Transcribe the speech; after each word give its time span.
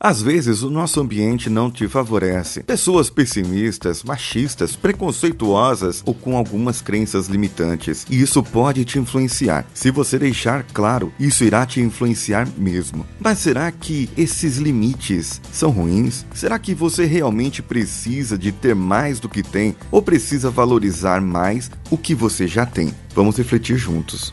Às 0.00 0.22
vezes 0.22 0.62
o 0.62 0.70
nosso 0.70 1.00
ambiente 1.00 1.50
não 1.50 1.72
te 1.72 1.88
favorece. 1.88 2.62
Pessoas 2.62 3.10
pessimistas, 3.10 4.04
machistas, 4.04 4.76
preconceituosas 4.76 6.04
ou 6.06 6.14
com 6.14 6.36
algumas 6.36 6.80
crenças 6.80 7.26
limitantes. 7.26 8.06
E 8.08 8.22
isso 8.22 8.40
pode 8.40 8.84
te 8.84 8.96
influenciar. 9.00 9.66
Se 9.74 9.90
você 9.90 10.16
deixar 10.16 10.62
claro, 10.72 11.12
isso 11.18 11.42
irá 11.42 11.66
te 11.66 11.80
influenciar 11.80 12.48
mesmo. 12.56 13.04
Mas 13.18 13.38
será 13.38 13.72
que 13.72 14.08
esses 14.16 14.58
limites 14.58 15.40
são 15.52 15.70
ruins? 15.70 16.24
Será 16.32 16.60
que 16.60 16.76
você 16.76 17.04
realmente 17.04 17.60
precisa 17.60 18.38
de 18.38 18.52
ter 18.52 18.76
mais 18.76 19.18
do 19.18 19.28
que 19.28 19.42
tem 19.42 19.74
ou 19.90 20.00
precisa 20.00 20.48
valorizar 20.48 21.20
mais 21.20 21.72
o 21.90 21.98
que 21.98 22.14
você 22.14 22.46
já 22.46 22.64
tem? 22.64 22.94
Vamos 23.16 23.36
refletir 23.36 23.76
juntos. 23.76 24.32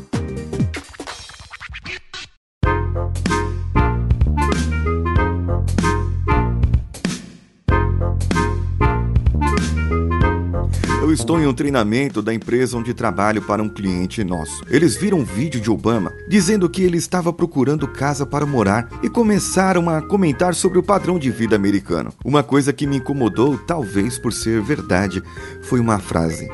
Eu 11.11 11.15
estou 11.15 11.41
em 11.41 11.45
um 11.45 11.53
treinamento 11.53 12.21
da 12.21 12.33
empresa 12.33 12.77
onde 12.77 12.93
trabalho 12.93 13.41
para 13.41 13.61
um 13.61 13.67
cliente 13.67 14.23
nosso. 14.23 14.63
Eles 14.69 14.95
viram 14.95 15.19
um 15.19 15.25
vídeo 15.25 15.59
de 15.59 15.69
Obama 15.69 16.13
dizendo 16.25 16.69
que 16.69 16.83
ele 16.83 16.95
estava 16.95 17.33
procurando 17.33 17.85
casa 17.85 18.25
para 18.25 18.45
morar 18.45 18.87
e 19.03 19.09
começaram 19.09 19.89
a 19.89 20.01
comentar 20.01 20.55
sobre 20.55 20.79
o 20.79 20.83
padrão 20.83 21.19
de 21.19 21.29
vida 21.29 21.53
americano. 21.53 22.13
Uma 22.23 22.43
coisa 22.43 22.71
que 22.71 22.87
me 22.87 22.95
incomodou, 22.95 23.57
talvez 23.57 24.17
por 24.17 24.31
ser 24.31 24.61
verdade, 24.61 25.21
foi 25.63 25.81
uma 25.81 25.99
frase. 25.99 26.47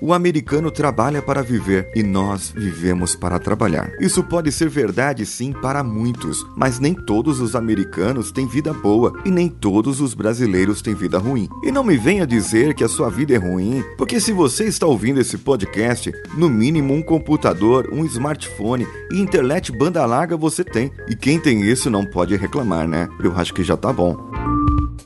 O 0.00 0.12
americano 0.12 0.70
trabalha 0.70 1.20
para 1.20 1.42
viver 1.42 1.90
e 1.94 2.04
nós 2.04 2.52
vivemos 2.54 3.16
para 3.16 3.38
trabalhar. 3.38 3.90
Isso 4.00 4.22
pode 4.22 4.52
ser 4.52 4.68
verdade 4.68 5.26
sim 5.26 5.52
para 5.52 5.82
muitos, 5.82 6.46
mas 6.56 6.78
nem 6.78 6.94
todos 6.94 7.40
os 7.40 7.56
americanos 7.56 8.30
têm 8.30 8.46
vida 8.46 8.72
boa 8.72 9.12
e 9.24 9.30
nem 9.30 9.48
todos 9.48 10.00
os 10.00 10.14
brasileiros 10.14 10.80
têm 10.80 10.94
vida 10.94 11.18
ruim. 11.18 11.48
E 11.64 11.72
não 11.72 11.82
me 11.82 11.96
venha 11.96 12.24
dizer 12.24 12.74
que 12.74 12.84
a 12.84 12.88
sua 12.88 13.10
vida 13.10 13.34
é 13.34 13.38
ruim, 13.38 13.82
porque 13.96 14.20
se 14.20 14.32
você 14.32 14.64
está 14.64 14.86
ouvindo 14.86 15.20
esse 15.20 15.36
podcast, 15.36 16.12
no 16.36 16.48
mínimo 16.48 16.94
um 16.94 17.02
computador, 17.02 17.88
um 17.92 18.04
smartphone 18.04 18.86
e 19.10 19.18
internet 19.18 19.72
banda 19.72 20.06
larga 20.06 20.36
você 20.36 20.62
tem. 20.62 20.92
E 21.08 21.16
quem 21.16 21.40
tem 21.40 21.62
isso 21.62 21.90
não 21.90 22.04
pode 22.04 22.36
reclamar, 22.36 22.86
né? 22.86 23.08
Eu 23.20 23.36
acho 23.36 23.52
que 23.52 23.64
já 23.64 23.76
tá 23.76 23.92
bom. 23.92 24.27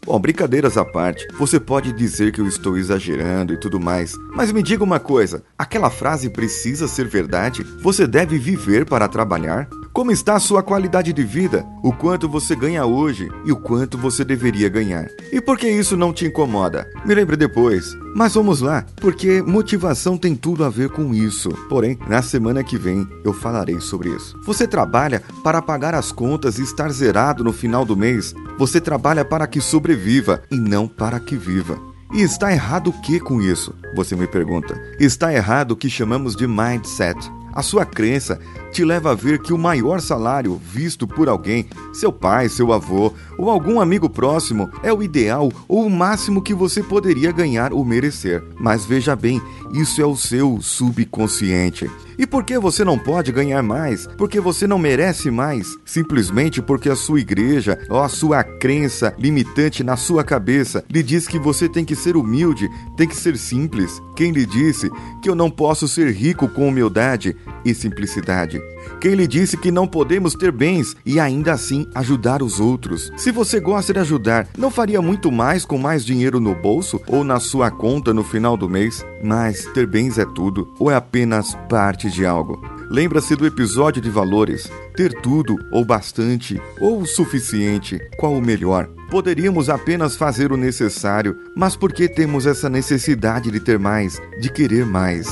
Bom, 0.04 0.18
brincadeiras 0.18 0.76
à 0.76 0.84
parte, 0.84 1.28
você 1.38 1.60
pode 1.60 1.92
dizer 1.92 2.32
que 2.32 2.40
eu 2.40 2.48
estou 2.48 2.76
exagerando 2.76 3.52
e 3.52 3.56
tudo 3.56 3.78
mais, 3.78 4.14
mas 4.34 4.50
me 4.50 4.60
diga 4.60 4.82
uma 4.82 4.98
coisa: 4.98 5.44
aquela 5.56 5.90
frase 5.90 6.28
precisa 6.28 6.88
ser 6.88 7.06
verdade? 7.06 7.62
Você 7.80 8.04
deve 8.04 8.36
viver 8.36 8.84
para 8.84 9.06
trabalhar? 9.06 9.68
Como 9.92 10.10
está 10.10 10.36
a 10.36 10.40
sua 10.40 10.62
qualidade 10.62 11.12
de 11.12 11.22
vida? 11.22 11.66
O 11.82 11.92
quanto 11.92 12.26
você 12.26 12.56
ganha 12.56 12.86
hoje 12.86 13.30
e 13.44 13.52
o 13.52 13.56
quanto 13.56 13.98
você 13.98 14.24
deveria 14.24 14.70
ganhar? 14.70 15.06
E 15.30 15.38
por 15.38 15.58
que 15.58 15.68
isso 15.68 15.98
não 15.98 16.14
te 16.14 16.24
incomoda? 16.24 16.88
Me 17.04 17.14
lembre 17.14 17.36
depois. 17.36 17.94
Mas 18.16 18.32
vamos 18.32 18.62
lá, 18.62 18.86
porque 18.96 19.42
motivação 19.42 20.16
tem 20.16 20.34
tudo 20.34 20.64
a 20.64 20.70
ver 20.70 20.88
com 20.88 21.12
isso. 21.12 21.50
Porém, 21.68 21.98
na 22.08 22.22
semana 22.22 22.64
que 22.64 22.78
vem 22.78 23.06
eu 23.22 23.34
falarei 23.34 23.80
sobre 23.80 24.08
isso. 24.08 24.34
Você 24.46 24.66
trabalha 24.66 25.22
para 25.44 25.60
pagar 25.60 25.94
as 25.94 26.10
contas 26.10 26.58
e 26.58 26.62
estar 26.62 26.90
zerado 26.90 27.44
no 27.44 27.52
final 27.52 27.84
do 27.84 27.94
mês? 27.94 28.34
Você 28.58 28.80
trabalha 28.80 29.26
para 29.26 29.46
que 29.46 29.60
sobreviva 29.60 30.42
e 30.50 30.56
não 30.56 30.88
para 30.88 31.20
que 31.20 31.36
viva. 31.36 31.78
E 32.14 32.22
está 32.22 32.50
errado 32.50 32.88
o 32.88 33.02
que 33.02 33.20
com 33.20 33.42
isso? 33.42 33.74
Você 33.94 34.16
me 34.16 34.26
pergunta. 34.26 34.74
Está 34.98 35.34
errado 35.34 35.72
o 35.72 35.76
que 35.76 35.90
chamamos 35.90 36.34
de 36.34 36.46
mindset. 36.46 37.18
A 37.54 37.62
sua 37.62 37.84
crença 37.84 38.40
te 38.72 38.84
leva 38.84 39.10
a 39.10 39.14
ver 39.14 39.38
que 39.38 39.52
o 39.52 39.58
maior 39.58 40.00
salário 40.00 40.60
visto 40.64 41.06
por 41.06 41.28
alguém, 41.28 41.68
seu 41.92 42.10
pai, 42.10 42.48
seu 42.48 42.72
avô 42.72 43.12
ou 43.36 43.50
algum 43.50 43.78
amigo 43.78 44.08
próximo, 44.08 44.70
é 44.82 44.92
o 44.92 45.02
ideal 45.02 45.52
ou 45.68 45.86
o 45.86 45.90
máximo 45.90 46.40
que 46.40 46.54
você 46.54 46.82
poderia 46.82 47.30
ganhar 47.30 47.72
ou 47.72 47.84
merecer. 47.84 48.42
Mas 48.58 48.86
veja 48.86 49.14
bem, 49.14 49.40
isso 49.72 50.00
é 50.00 50.06
o 50.06 50.16
seu 50.16 50.58
subconsciente. 50.60 51.90
E 52.18 52.26
por 52.26 52.44
que 52.44 52.58
você 52.58 52.84
não 52.84 52.98
pode 52.98 53.32
ganhar 53.32 53.62
mais? 53.62 54.06
Porque 54.16 54.38
você 54.40 54.66
não 54.66 54.78
merece 54.78 55.30
mais? 55.30 55.76
Simplesmente 55.84 56.62
porque 56.62 56.88
a 56.88 56.94
sua 56.94 57.20
igreja 57.20 57.76
ou 57.90 58.00
a 58.00 58.08
sua 58.08 58.44
crença 58.44 59.12
limitante 59.18 59.82
na 59.82 59.96
sua 59.96 60.22
cabeça 60.22 60.84
lhe 60.88 61.02
diz 61.02 61.26
que 61.26 61.36
você 61.36 61.68
tem 61.68 61.84
que 61.84 61.96
ser 61.96 62.16
humilde, 62.16 62.68
tem 62.96 63.08
que 63.08 63.16
ser 63.16 63.36
simples. 63.36 64.00
Quem 64.14 64.30
lhe 64.30 64.46
disse 64.46 64.88
que 65.20 65.28
eu 65.28 65.34
não 65.34 65.50
posso 65.50 65.88
ser 65.88 66.12
rico 66.12 66.46
com 66.48 66.68
humildade 66.68 67.36
e 67.64 67.74
simplicidade? 67.74 68.61
Quem 69.00 69.14
lhe 69.14 69.26
disse 69.26 69.56
que 69.56 69.72
não 69.72 69.86
podemos 69.86 70.34
ter 70.34 70.52
bens 70.52 70.96
e 71.04 71.18
ainda 71.18 71.52
assim 71.52 71.88
ajudar 71.92 72.40
os 72.40 72.60
outros? 72.60 73.12
Se 73.16 73.32
você 73.32 73.58
gosta 73.58 73.92
de 73.92 73.98
ajudar, 73.98 74.46
não 74.56 74.70
faria 74.70 75.02
muito 75.02 75.32
mais 75.32 75.64
com 75.64 75.76
mais 75.76 76.04
dinheiro 76.04 76.38
no 76.38 76.54
bolso 76.54 77.00
ou 77.08 77.24
na 77.24 77.40
sua 77.40 77.68
conta 77.68 78.14
no 78.14 78.22
final 78.22 78.56
do 78.56 78.68
mês? 78.68 79.04
Mas 79.20 79.66
ter 79.74 79.88
bens 79.88 80.18
é 80.18 80.24
tudo 80.24 80.72
ou 80.78 80.88
é 80.88 80.94
apenas 80.94 81.52
parte 81.68 82.08
de 82.08 82.24
algo? 82.24 82.64
Lembra-se 82.88 83.34
do 83.34 83.44
episódio 83.44 84.00
de 84.00 84.08
valores. 84.08 84.70
Ter 84.94 85.20
tudo, 85.20 85.56
ou 85.72 85.84
bastante, 85.84 86.60
ou 86.78 87.00
o 87.00 87.06
suficiente, 87.06 87.98
qual 88.18 88.34
o 88.34 88.40
melhor? 88.40 88.88
Poderíamos 89.10 89.68
apenas 89.68 90.14
fazer 90.14 90.52
o 90.52 90.56
necessário, 90.56 91.36
mas 91.56 91.74
por 91.74 91.92
que 91.92 92.08
temos 92.08 92.46
essa 92.46 92.68
necessidade 92.68 93.50
de 93.50 93.58
ter 93.58 93.78
mais, 93.78 94.20
de 94.40 94.48
querer 94.48 94.86
mais? 94.86 95.28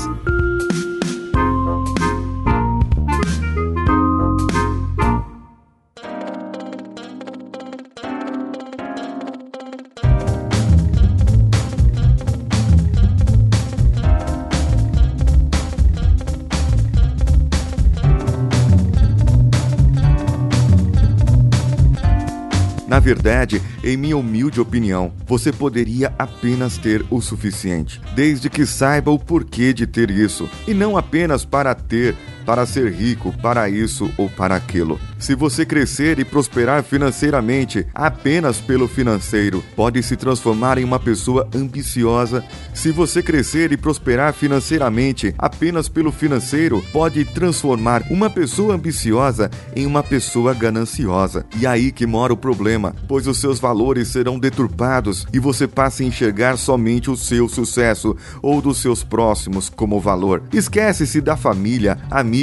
Na 22.91 22.99
verdade, 22.99 23.63
em 23.85 23.97
minha 23.97 24.17
humilde 24.17 24.61
opinião, 24.61 25.13
você 25.25 25.53
poderia 25.53 26.13
apenas 26.19 26.77
ter 26.77 27.07
o 27.09 27.21
suficiente, 27.21 28.01
desde 28.17 28.51
que 28.51 28.67
saiba 28.67 29.13
o 29.13 29.19
porquê 29.19 29.73
de 29.73 29.87
ter 29.87 30.11
isso, 30.11 30.51
e 30.67 30.75
não 30.75 30.99
apenas 30.99 31.45
para 31.45 31.73
ter, 31.73 32.17
para 32.51 32.67
ser 32.67 32.93
rico, 32.93 33.33
para 33.41 33.71
isso 33.71 34.11
ou 34.17 34.29
para 34.29 34.57
aquilo. 34.57 34.99
Se 35.21 35.37
você 35.37 35.65
crescer 35.65 36.19
e 36.19 36.25
prosperar 36.25 36.83
financeiramente 36.83 37.87
apenas 37.95 38.61
pelo 38.61 38.89
financeiro, 38.89 39.63
pode 39.77 40.03
se 40.03 40.17
transformar 40.17 40.77
em 40.77 40.83
uma 40.83 40.99
pessoa 40.99 41.49
ambiciosa. 41.55 42.45
Se 42.75 42.91
você 42.91 43.23
crescer 43.23 43.71
e 43.71 43.77
prosperar 43.77 44.33
financeiramente 44.33 45.33
apenas 45.39 45.89
pelo 45.89 46.11
financeiro, 46.11 46.85
pode 46.93 47.25
transformar 47.25 48.03
uma 48.11 48.29
pessoa 48.29 48.75
ambiciosa 48.75 49.49
em 49.77 49.87
uma 49.87 50.03
pessoa 50.03 50.53
gananciosa. 50.53 51.47
E 51.57 51.69
aí 51.69 51.93
que 51.93 52.05
mora 52.05 52.33
o 52.33 52.37
problema, 52.37 52.97
pois 53.07 53.29
os 53.29 53.39
seus 53.39 53.61
valores 53.61 54.09
serão 54.09 54.41
deturpados 54.41 55.25
e 55.33 55.39
você 55.39 55.69
passa 55.69 56.03
a 56.03 56.07
enxergar 56.07 56.57
somente 56.57 57.09
o 57.11 57.17
seu 57.17 57.49
sucesso 57.49 58.17
ou 58.43 58.61
dos 58.61 58.79
seus 58.79 59.05
próximos 59.05 59.69
como 59.69 60.01
valor. 60.01 60.43
Esquece-se 60.53 61.21
da 61.21 61.37
família, 61.37 61.97
amigos, 62.11 62.40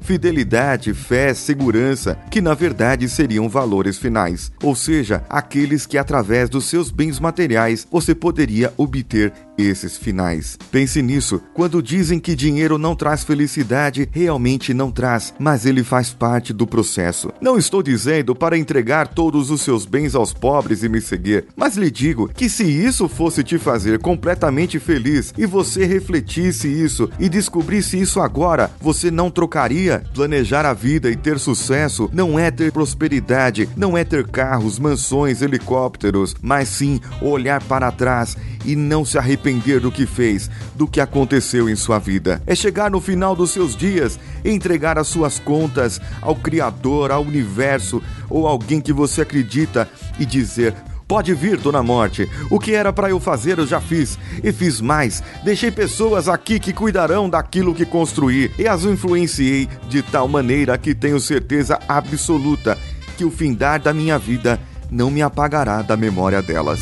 fidelidade, 0.00 0.92
fé, 0.94 1.32
segurança, 1.34 2.18
que 2.30 2.40
na 2.40 2.54
verdade 2.54 3.08
seriam 3.08 3.48
valores 3.48 3.98
finais, 3.98 4.50
ou 4.62 4.74
seja, 4.74 5.24
aqueles 5.28 5.86
que 5.86 5.98
através 5.98 6.48
dos 6.48 6.64
seus 6.64 6.90
bens 6.90 7.20
materiais 7.20 7.86
você 7.90 8.14
poderia 8.14 8.72
obter 8.76 9.32
esses 9.58 9.96
finais. 9.96 10.56
Pense 10.70 11.02
nisso. 11.02 11.42
Quando 11.52 11.82
dizem 11.82 12.20
que 12.20 12.36
dinheiro 12.36 12.78
não 12.78 12.94
traz 12.94 13.24
felicidade, 13.24 14.08
realmente 14.12 14.72
não 14.72 14.90
traz, 14.90 15.34
mas 15.38 15.66
ele 15.66 15.82
faz 15.82 16.10
parte 16.10 16.52
do 16.52 16.66
processo. 16.66 17.32
Não 17.40 17.58
estou 17.58 17.82
dizendo 17.82 18.34
para 18.34 18.56
entregar 18.56 19.08
todos 19.08 19.50
os 19.50 19.62
seus 19.62 19.84
bens 19.84 20.14
aos 20.14 20.32
pobres 20.32 20.82
e 20.82 20.88
me 20.88 21.00
seguir, 21.00 21.46
mas 21.56 21.76
lhe 21.76 21.90
digo 21.90 22.28
que 22.28 22.48
se 22.48 22.64
isso 22.64 23.08
fosse 23.08 23.42
te 23.42 23.58
fazer 23.58 23.98
completamente 23.98 24.78
feliz 24.78 25.34
e 25.36 25.44
você 25.44 25.84
refletisse 25.84 26.68
isso 26.68 27.10
e 27.18 27.28
descobrisse 27.28 27.98
isso 27.98 28.20
agora, 28.20 28.70
você 28.80 29.10
não 29.10 29.30
trocaria? 29.30 30.02
Planejar 30.14 30.64
a 30.64 30.72
vida 30.72 31.10
e 31.10 31.16
ter 31.16 31.38
sucesso 31.38 32.08
não 32.12 32.38
é 32.38 32.50
ter 32.50 32.70
prosperidade, 32.72 33.68
não 33.76 33.96
é 33.96 34.04
ter 34.04 34.26
carros, 34.26 34.78
mansões, 34.78 35.42
helicópteros, 35.42 36.34
mas 36.40 36.68
sim 36.68 37.00
olhar 37.20 37.62
para 37.64 37.90
trás 37.90 38.36
e 38.64 38.74
não 38.74 39.04
se 39.04 39.18
arrepender 39.18 39.80
do 39.80 39.92
que 39.92 40.06
fez, 40.06 40.50
do 40.74 40.86
que 40.86 41.00
aconteceu 41.00 41.68
em 41.68 41.76
sua 41.76 41.98
vida. 41.98 42.42
É 42.46 42.54
chegar 42.54 42.90
no 42.90 43.00
final 43.00 43.34
dos 43.34 43.50
seus 43.50 43.76
dias 43.76 44.18
e 44.44 44.50
entregar 44.50 44.98
as 44.98 45.08
suas 45.08 45.38
contas 45.38 46.00
ao 46.20 46.36
Criador, 46.36 47.10
ao 47.10 47.22
universo 47.22 48.02
ou 48.28 48.46
alguém 48.46 48.80
que 48.80 48.92
você 48.92 49.22
acredita 49.22 49.88
e 50.18 50.26
dizer: 50.26 50.74
Pode 51.08 51.32
vir, 51.32 51.56
Dona 51.56 51.82
Morte. 51.82 52.28
O 52.50 52.60
que 52.60 52.74
era 52.74 52.92
para 52.92 53.08
eu 53.08 53.18
fazer, 53.18 53.58
eu 53.58 53.66
já 53.66 53.80
fiz. 53.80 54.18
E 54.44 54.52
fiz 54.52 54.78
mais. 54.78 55.22
Deixei 55.42 55.70
pessoas 55.70 56.28
aqui 56.28 56.60
que 56.60 56.70
cuidarão 56.70 57.30
daquilo 57.30 57.74
que 57.74 57.86
construí 57.86 58.50
e 58.58 58.68
as 58.68 58.84
influenciei 58.84 59.66
de 59.88 60.02
tal 60.02 60.28
maneira 60.28 60.76
que 60.76 60.94
tenho 60.94 61.18
certeza 61.18 61.78
absoluta 61.88 62.76
que 63.16 63.24
o 63.24 63.30
findar 63.30 63.80
da 63.80 63.94
minha 63.94 64.18
vida 64.18 64.60
não 64.90 65.10
me 65.10 65.22
apagará 65.22 65.80
da 65.80 65.96
memória 65.96 66.42
delas. 66.42 66.80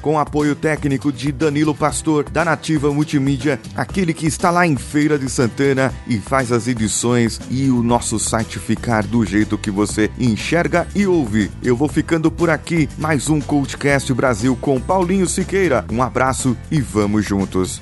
com 0.00 0.18
apoio 0.18 0.54
técnico 0.54 1.10
de 1.10 1.32
Danilo 1.32 1.74
Pastor, 1.74 2.28
da 2.28 2.44
Nativa 2.44 2.92
Multimídia, 2.92 3.58
aquele 3.74 4.12
que 4.12 4.26
está 4.26 4.50
lá 4.50 4.66
em 4.66 4.76
Feira 4.76 5.18
de 5.18 5.30
Santana 5.30 5.94
e 6.06 6.18
faz 6.18 6.52
as 6.52 6.68
edições 6.68 7.40
e 7.48 7.70
o 7.70 7.82
nosso 7.82 8.18
site 8.18 8.58
ficar 8.58 9.04
do 9.04 9.24
jeito 9.24 9.56
que 9.56 9.70
você 9.70 10.10
enxerga 10.18 10.86
e 10.94 11.06
ouve. 11.06 11.50
Eu 11.62 11.74
vou 11.74 11.88
ficando 11.88 12.30
por 12.30 12.50
aqui, 12.50 12.86
mais 12.98 13.30
um 13.30 13.40
Coachcast 13.40 14.12
Brasil 14.12 14.54
com 14.60 14.78
Paulinho 14.78 15.26
Siqueira. 15.26 15.86
Um 15.90 16.02
abraço 16.02 16.54
e 16.70 16.82
vamos 16.82 17.24
juntos. 17.24 17.80